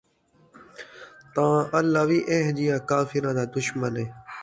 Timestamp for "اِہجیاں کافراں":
2.29-3.35